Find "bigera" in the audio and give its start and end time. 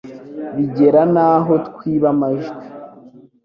0.55-1.01